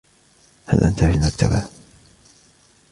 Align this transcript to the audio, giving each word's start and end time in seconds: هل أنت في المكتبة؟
هل 0.65 0.83
أنت 0.83 0.99
في 0.99 1.11
المكتبة؟ 1.11 1.67